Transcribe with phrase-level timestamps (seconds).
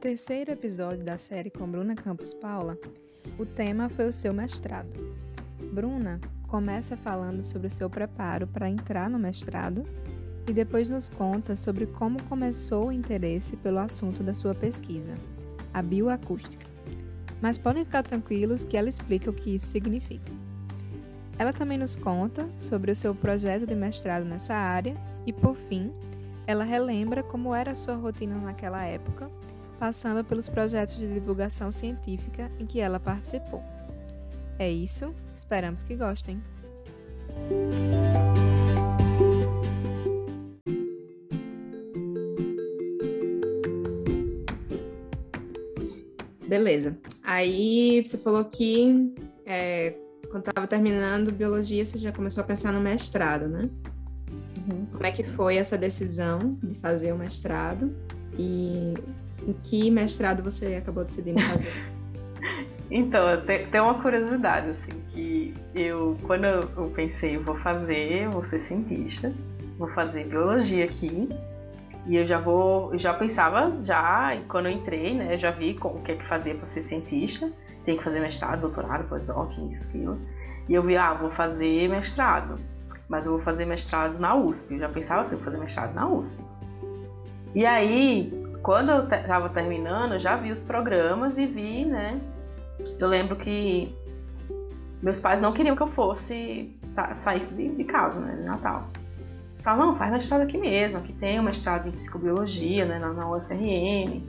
[0.00, 2.78] terceiro episódio da série com Bruna Campos Paula,
[3.38, 4.88] o tema foi o seu mestrado.
[5.74, 9.84] Bruna começa falando sobre o seu preparo para entrar no mestrado
[10.48, 15.14] e depois nos conta sobre como começou o interesse pelo assunto da sua pesquisa,
[15.74, 16.64] a bioacústica.
[17.38, 20.32] Mas podem ficar tranquilos que ela explica o que isso significa.
[21.38, 24.94] Ela também nos conta sobre o seu projeto de mestrado nessa área
[25.26, 25.92] e, por fim,
[26.46, 29.30] ela relembra como era a sua rotina naquela época,
[29.80, 33.64] passando pelos projetos de divulgação científica em que ela participou.
[34.58, 36.38] É isso, esperamos que gostem.
[46.46, 46.98] Beleza.
[47.22, 49.14] Aí você falou que
[49.46, 49.96] é,
[50.30, 53.70] quando estava terminando biologia, você já começou a pensar no mestrado, né?
[54.68, 54.84] Uhum.
[54.92, 57.96] Como é que foi essa decisão de fazer o mestrado
[58.38, 58.94] e
[59.46, 61.72] em que mestrado você acabou decidindo fazer?
[62.90, 63.22] então,
[63.70, 69.32] tem uma curiosidade, assim, que eu, quando eu pensei, eu vou fazer, vou ser cientista,
[69.78, 71.28] vou fazer biologia aqui,
[72.06, 76.02] e eu já vou, eu já pensava, já, quando eu entrei, né, já vi o
[76.02, 77.50] que é que fazia para ser cientista,
[77.84, 80.18] tem que fazer mestrado, doutorado, pós-doc, isso, aquilo.
[80.68, 82.58] E eu vi, ah, vou fazer mestrado
[83.10, 84.74] mas eu vou fazer mestrado na USP.
[84.74, 86.40] Eu já pensava assim, vou fazer mestrado na USP.
[87.54, 92.20] E aí, quando eu estava terminando, eu já vi os programas e vi, né?
[92.98, 93.94] Eu lembro que
[95.02, 98.86] meus pais não queriam que eu fosse sa saísse de, de, casa, né, de Natal.
[99.62, 103.30] Falavam, não, faz mestrado aqui mesmo, aqui tem um mestrado em psicobiologia, né, na, na
[103.30, 104.22] UFRN,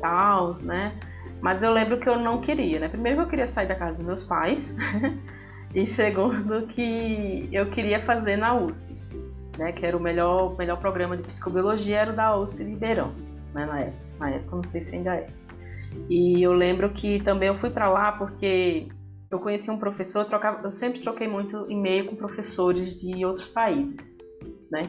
[0.00, 0.92] tal, né?
[1.40, 2.88] Mas eu lembro que eu não queria, né?
[2.88, 4.72] Primeiro que eu queria sair da casa dos meus pais,
[5.76, 8.95] E segundo, que eu queria fazer na USP,
[9.58, 9.72] né?
[9.72, 13.12] Que era o melhor, melhor programa de psicobiologia, era o da USP Ribeirão,
[13.54, 13.66] né?
[13.66, 15.26] Na época, na época, não sei se ainda é.
[16.08, 18.88] E eu lembro que também eu fui para lá porque
[19.30, 23.48] eu conheci um professor, eu, trocava, eu sempre troquei muito e-mail com professores de outros
[23.48, 24.18] países,
[24.70, 24.82] né?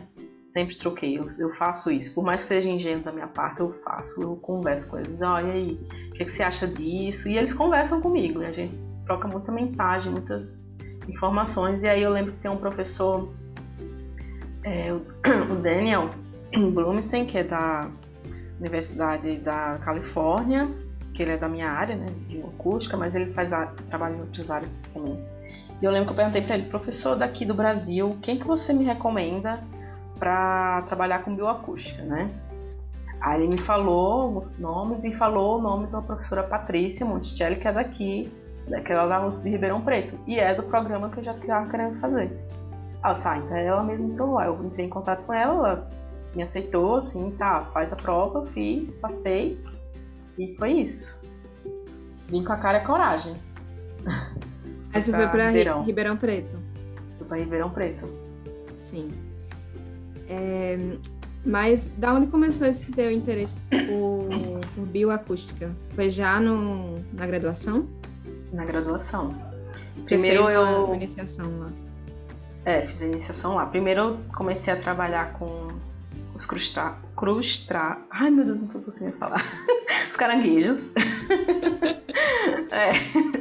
[0.46, 2.14] Sempre troquei, eu, eu, faço isso.
[2.14, 5.22] Por mais que seja ingênuo da minha parte, eu faço, eu converso com eles.
[5.22, 5.74] Olha aí,
[6.10, 7.28] o que, que, você acha disso?
[7.28, 8.48] E eles conversam comigo, né?
[8.48, 8.74] A gente
[9.06, 10.58] troca muita mensagem, muitas
[11.10, 11.84] informações.
[11.84, 13.30] E aí eu lembro que tem um professor,
[14.68, 16.10] é, o Daniel
[16.74, 17.90] Blumstein, que é da
[18.60, 20.68] Universidade da Califórnia,
[21.14, 24.22] que ele é da minha área, né, de acústica, mas ele faz a, trabalho em
[24.22, 25.18] outras áreas também.
[25.82, 28.74] E eu lembro que eu perguntei para ele, professor daqui do Brasil, quem que você
[28.74, 29.64] me recomenda
[30.20, 32.30] para trabalhar com bioacústica, né?
[33.22, 37.68] Aí ele me falou os nomes e falou o nome da professora Patrícia Monticelli, que
[37.68, 38.32] é daqui
[38.68, 40.18] daquela da USP de Ribeirão Preto.
[40.28, 42.32] E é do programa que eu já estava querendo fazer.
[43.12, 44.48] Ah, então ela mesmo entrou lá.
[44.48, 45.90] Eu entrei em contato com ela, ela
[46.36, 49.60] me aceitou, assim, ah, faz a prova, fiz, passei.
[50.38, 51.16] E foi isso.
[52.30, 53.36] Vim com a cara e coragem.
[54.94, 55.84] Aí você foi pra Ribeirão.
[55.84, 56.58] Ribeirão Preto?
[57.18, 58.08] Fui pra Ribeirão Preto.
[58.80, 59.10] Sim.
[60.30, 60.78] É,
[61.46, 64.28] mas da onde começou esse seu interesse por,
[64.76, 65.72] por bioacústica?
[65.92, 67.88] Foi já no, na graduação?
[68.52, 69.36] na graduação.
[69.98, 70.94] Você Primeiro eu.
[70.96, 71.72] iniciação lá.
[72.68, 73.66] É, fiz a iniciação lá.
[73.66, 75.70] Primeiro eu comecei a trabalhar com
[76.36, 76.96] os crustra...
[77.16, 77.96] crustra...
[78.12, 79.42] Ai, meu Deus, não tô conseguindo falar.
[80.10, 80.92] os caranguejos.
[82.70, 82.92] é.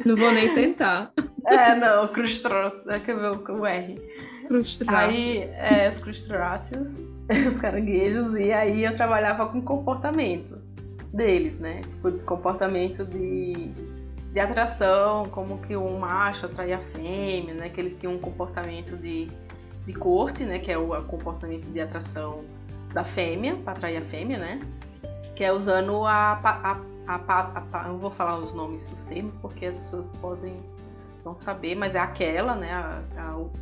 [0.07, 1.11] Não vou nem tentar.
[1.45, 2.73] É, não, crustra...
[2.87, 3.99] É que eu o R.
[4.47, 5.27] Crustáceos.
[5.27, 6.93] Aí, é, os crustáceos,
[7.53, 10.57] os caranguejos, e aí eu trabalhava com comportamento
[11.13, 11.83] deles, né?
[11.83, 13.73] Tipo, comportamento de
[14.37, 17.71] de atração, como que um macho atraía a fêmea, né?
[17.71, 19.31] Que eles tinham um comportamento de,
[19.87, 20.59] de corte, né?
[20.59, 22.45] Que é o comportamento de atração
[22.93, 24.59] da fêmea, para atrair a fêmea, né?
[25.35, 29.65] Que é usando a, a, a, a, não vou falar os nomes, os termos, porque
[29.65, 30.53] as pessoas podem
[31.25, 32.75] não saber, mas é aquela, né?
[32.75, 33.01] A,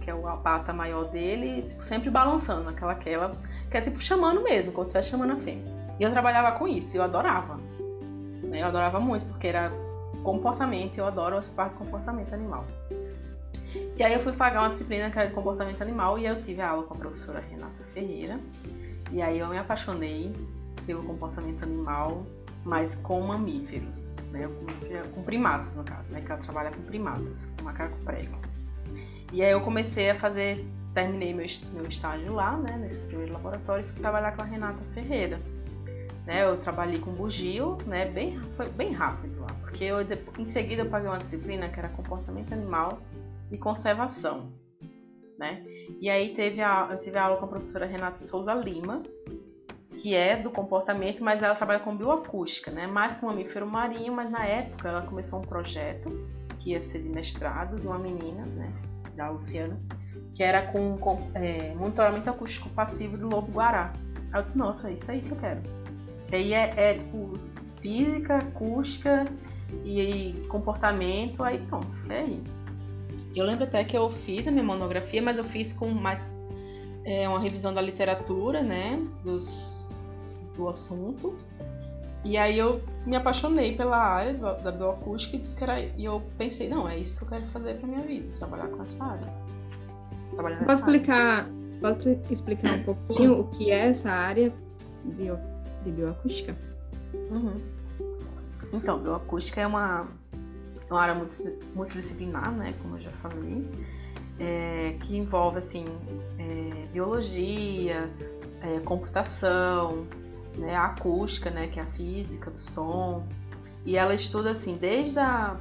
[0.00, 3.36] que é a pata maior dele, tipo, sempre balançando, aquela aquela
[3.70, 5.72] que é tipo chamando mesmo, se estivesse chamando a fêmea.
[6.00, 7.60] E eu trabalhava com isso, eu adorava.
[8.42, 8.60] Né?
[8.60, 9.70] Eu adorava muito, porque era
[10.24, 12.66] comportamento, eu adoro essa parte de comportamento animal.
[13.96, 16.60] E aí eu fui pagar uma disciplina que era de comportamento animal e eu tive
[16.60, 18.40] a aula com a professora Renata Ferreira.
[19.12, 20.32] E aí eu me apaixonei
[20.86, 22.26] pelo comportamento animal,
[22.64, 24.44] mas com mamíferos, né?
[24.44, 26.20] Eu comecei com primatas, no caso, né?
[26.20, 28.36] Que ela trabalha com primatas, com macaco prego.
[29.32, 32.76] E aí eu comecei a fazer, terminei meu, meu estágio lá, né?
[32.76, 35.40] Nesse primeiro laboratório e fui trabalhar com a Renata Ferreira.
[36.26, 39.98] Né, eu trabalhei com bugio, né, bem, foi bem rápido lá, porque eu,
[40.38, 42.98] em seguida eu paguei uma disciplina que era comportamento animal
[43.52, 44.50] e conservação,
[45.38, 45.62] né?
[46.00, 49.02] E aí teve a, eu tive a aula com a professora Renata Souza Lima,
[49.94, 52.86] que é do comportamento, mas ela trabalha com bioacústica, né?
[52.86, 56.08] Mais com mamífero marinho, mas na época ela começou um projeto
[56.58, 58.72] que ia ser de mestrado de uma menina, né?
[59.14, 59.80] Da Luciana,
[60.34, 63.92] que era com, com é, monitoramento acústico passivo do lobo-guará.
[64.32, 65.83] Aí eu disse, nossa, é isso aí que eu quero.
[66.32, 67.38] Aí é, é tipo
[67.80, 69.24] física, acústica
[69.84, 72.42] e, e comportamento, aí pronto, foi aí.
[73.34, 76.30] Eu lembro até que eu fiz a minha monografia, mas eu fiz com mais
[77.04, 79.88] é, uma revisão da literatura, né, dos,
[80.56, 81.36] do assunto.
[82.24, 86.22] E aí eu me apaixonei pela área da bioacústica e, disse que era, e eu
[86.38, 89.32] pensei, não, é isso que eu quero fazer para minha vida, trabalhar com essa área.
[90.34, 91.48] Trabalhar pode explicar,
[91.82, 94.50] pode explicar um pouquinho o que é essa área
[95.04, 95.38] bio,
[95.84, 96.56] de bioacústica?
[97.30, 97.60] Uhum.
[98.72, 100.08] Então, bioacústica é uma,
[100.90, 101.14] uma área
[101.74, 103.68] multidisciplinar, né, como eu já falei,
[104.38, 105.84] é, que envolve assim
[106.38, 108.10] é, biologia,
[108.60, 110.06] é, computação,
[110.56, 113.26] né, a acústica, né, que é a física do som,
[113.84, 115.56] e ela estuda assim desde a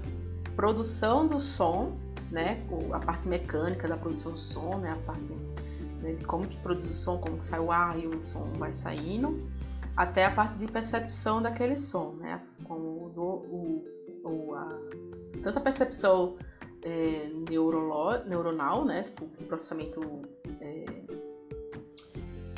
[0.56, 1.98] produção do som,
[2.32, 5.34] né, a parte mecânica da produção do som, né, a parte
[6.02, 8.46] né, de como que produz o som, como que sai o ar e o som
[8.58, 9.48] vai saindo,
[9.96, 13.86] até a parte de percepção daquele som, né, como o,
[14.24, 14.70] o, a,
[15.44, 16.36] tanto a percepção
[16.82, 20.22] é, neurolo, neuronal, né, tipo, o processamento
[20.60, 20.86] é,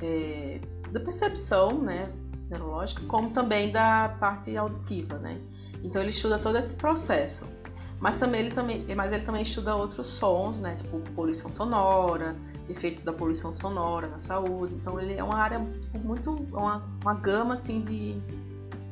[0.02, 0.62] é,
[0.92, 2.12] da percepção, né,
[2.50, 5.42] neurológica, como também da parte auditiva, né.
[5.84, 7.46] Então ele estuda todo esse processo.
[8.00, 12.36] Mas também ele também, mas ele também estuda outros sons, né, tipo poluição sonora,
[12.70, 14.74] efeitos da poluição sonora na saúde.
[14.76, 18.14] Então ele é uma área tipo, muito uma, uma gama assim de,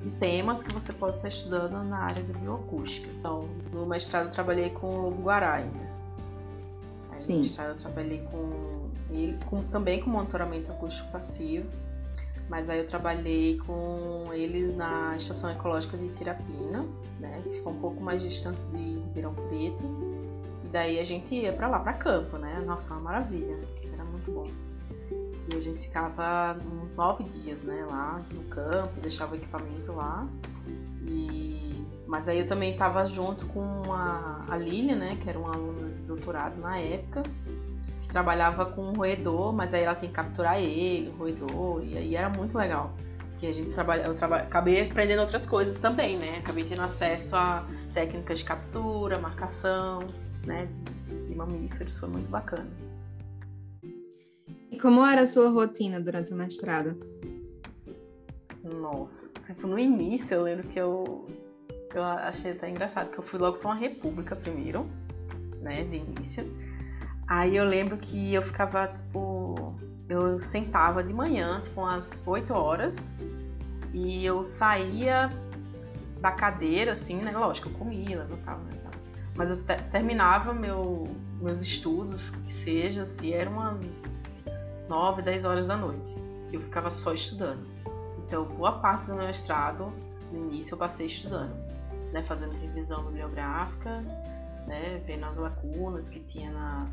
[0.04, 3.10] de temas que você pode estar estudando na área de bioacústica.
[3.20, 5.94] Então, no mestrado eu trabalhei com o Lobo Guará ainda.
[7.12, 7.34] Aí, Sim.
[7.36, 11.68] No mestrado eu trabalhei com ele, com, também com monitoramento acústico passivo.
[12.54, 16.86] Mas aí eu trabalhei com eles na estação ecológica de Tirapina,
[17.20, 19.84] né, que fica um pouco mais distante de Ribeirão Preto.
[20.64, 22.62] E daí a gente ia para lá, para campo, né?
[22.64, 23.58] Nossa, uma maravilha,
[23.92, 24.46] era muito bom.
[25.50, 30.28] E a gente ficava uns nove dias, né, lá no campo, deixava o equipamento lá.
[31.08, 31.84] E...
[32.06, 35.90] Mas aí eu também estava junto com a, a Lília, né, que era uma aluna
[35.90, 37.24] de doutorado na época,
[38.14, 42.16] trabalhava com um roedor, mas aí ela tem que capturar ele, o roedor, e aí
[42.16, 42.94] era muito legal.
[43.40, 46.38] Que a gente trabalha, eu traba, acabei aprendendo outras coisas também, né?
[46.38, 50.00] Acabei tendo acesso a técnicas de captura, marcação,
[50.46, 50.70] né?
[51.28, 52.70] De mamíferos, foi muito bacana.
[54.72, 56.96] E como era a sua rotina durante o mestrado?
[58.64, 61.28] Nossa, tipo, no início eu lembro que eu,
[61.94, 64.86] eu achei até engraçado, que eu fui logo para uma república primeiro,
[65.62, 66.46] né, de início.
[67.36, 69.74] Aí eu lembro que eu ficava, tipo,
[70.08, 72.94] eu sentava de manhã, tipo, umas 8 horas,
[73.92, 75.32] e eu saía
[76.22, 77.32] da cadeira, assim, né?
[77.32, 78.80] Lógico, eu comia, levantava, né?
[79.36, 81.08] Mas eu terminava meu,
[81.42, 84.24] meus estudos, que seja, se assim, eram umas
[84.88, 86.16] 9, 10 horas da noite.
[86.52, 87.66] Eu ficava só estudando.
[88.28, 89.92] Então, boa parte do meu mestrado,
[90.32, 91.56] no início, eu passei estudando,
[92.12, 92.22] né?
[92.28, 94.02] Fazendo revisão bibliográfica,
[94.68, 95.02] né?
[95.08, 96.88] Vendo as lacunas que tinha na,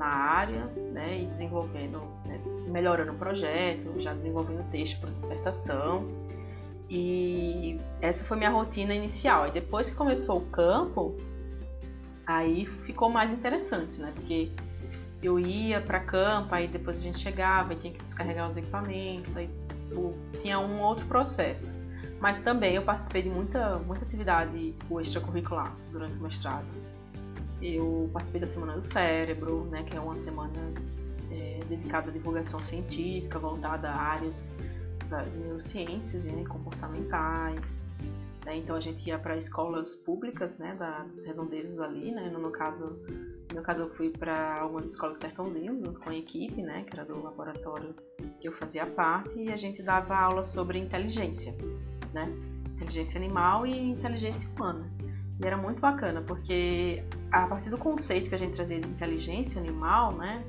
[0.00, 0.64] na área,
[0.94, 6.06] né, e desenvolvendo, né, melhorando o projeto, já desenvolvendo texto para dissertação.
[6.88, 9.46] E essa foi minha rotina inicial.
[9.48, 11.14] E depois que começou o campo,
[12.26, 14.10] aí ficou mais interessante, né?
[14.14, 14.50] Porque
[15.22, 19.36] eu ia para campo, aí depois a gente chegava e tinha que descarregar os equipamentos,
[19.36, 21.70] aí tipo, tinha um outro processo.
[22.18, 26.79] Mas também eu participei de muita, muita atividade extracurricular durante o mestrado
[27.62, 30.72] eu participei da Semana do Cérebro, né, que é uma semana
[31.30, 34.44] é, dedicada à divulgação científica, voltada a áreas
[35.32, 37.60] de neurociências e né, comportamentais.
[38.44, 42.50] Né, então a gente ia para escolas públicas, né, das redondezas ali, né, no meu
[42.50, 42.98] caso,
[43.48, 47.04] no meu caso eu fui para algumas escolas sertãozinho com a equipe, né, que era
[47.04, 47.94] do laboratório
[48.40, 51.54] que eu fazia parte, e a gente dava aula sobre inteligência,
[52.14, 52.32] né,
[52.76, 54.90] inteligência animal e inteligência humana.
[55.40, 59.60] E era muito bacana, porque a partir do conceito que a gente trazia de inteligência
[59.60, 60.44] animal, né?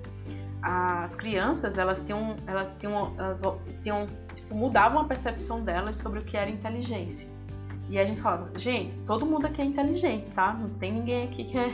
[0.62, 3.42] As crianças, elas tinham, elas tinham, elas
[3.82, 7.28] tinham, tipo, mudavam a percepção delas sobre o que era inteligência.
[7.90, 10.54] E a gente falava, gente, todo mundo aqui é inteligente, tá?
[10.54, 11.74] Não tem ninguém aqui que é,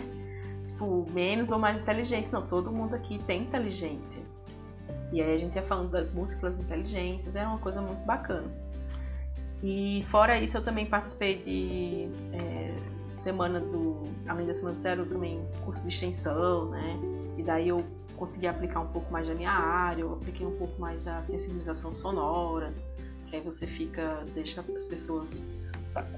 [0.65, 2.31] tipo, menos ou mais inteligente.
[2.31, 4.21] Não, todo mundo aqui tem inteligência.
[5.11, 8.47] E aí a gente ia falando das múltiplas inteligências, é uma coisa muito bacana.
[9.63, 12.75] E fora isso, eu também participei de é,
[13.11, 14.03] semana do.
[14.27, 16.99] Além da semana do zero, também curso de extensão, né?
[17.37, 17.83] E daí eu
[18.15, 21.93] consegui aplicar um pouco mais da minha área, eu apliquei um pouco mais da sensibilização
[21.93, 22.73] sonora,
[23.27, 25.47] que aí você fica, deixa as pessoas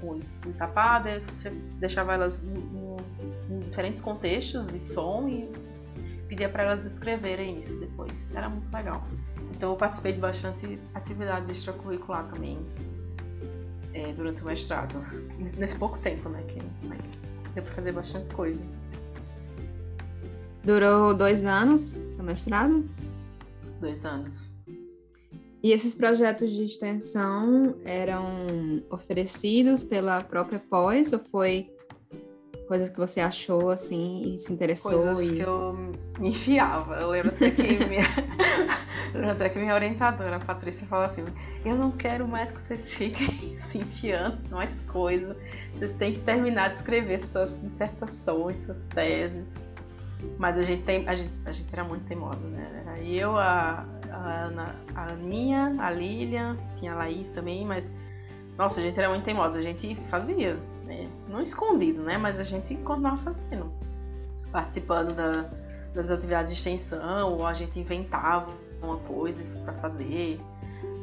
[0.00, 0.18] com
[0.58, 5.50] tapada, você deixava elas em, em, diferentes contextos de som e
[6.28, 8.12] pedia para elas escreverem isso depois.
[8.34, 9.02] Era muito legal.
[9.56, 12.58] Então eu participei de bastante atividade extracurricular também
[13.94, 14.94] é, durante o mestrado.
[15.56, 16.42] Nesse pouco tempo, né?
[16.48, 17.00] Que, mas
[17.54, 18.60] deu para fazer bastante coisa.
[20.64, 22.84] Durou dois anos seu mestrado?
[23.80, 24.50] Dois anos.
[25.62, 31.70] E esses projetos de extensão eram oferecidos pela própria pós ou foi
[32.66, 34.92] coisas que você achou assim e se interessou?
[34.92, 35.36] Coisas e...
[35.36, 35.72] que eu
[36.18, 36.94] me enfiava.
[37.00, 38.06] Eu lembro até que minha,
[39.30, 41.24] até que minha orientadora, a Patrícia, falou assim:
[41.64, 45.36] Eu não quero mais que vocês fiquem se enfiando mais coisas.
[45.74, 49.44] Vocês têm que terminar de escrever suas dissertações, suas teses.
[50.38, 52.98] Mas a gente, tem, a gente, a gente era muito teimosa, né?
[53.02, 57.90] Eu, a, a Ana, a Aninha, a Lilian, tinha a Laís também, mas
[58.60, 61.08] nossa, a gente era muito teimosa, a gente fazia, né?
[61.28, 62.18] Não escondido, né?
[62.18, 63.72] Mas a gente continuava fazendo.
[64.52, 65.48] Participando da,
[65.94, 68.48] das atividades de extensão, ou a gente inventava
[68.82, 70.40] uma coisa para fazer.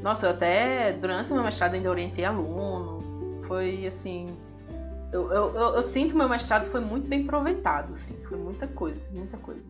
[0.02, 3.42] Nossa, eu até durante o meu mestrado ainda orientei aluno.
[3.48, 4.26] Foi assim.
[5.12, 8.14] Eu, eu, eu, eu sinto que meu mestrado foi muito bem aproveitado, assim.
[8.28, 9.64] Foi muita coisa, muita coisa.